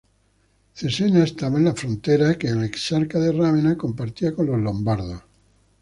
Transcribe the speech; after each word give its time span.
Cesena 0.73 1.23
estaba 1.25 1.59
en 1.59 1.65
la 1.65 1.75
frontera 1.75 2.33
que 2.35 2.47
el 2.47 2.63
Exarca 2.63 3.19
de 3.19 3.31
Rávena 3.31 3.77
compartía 3.77 4.33
con 4.33 4.47
los 4.47 4.57
lombardos. 4.57 5.21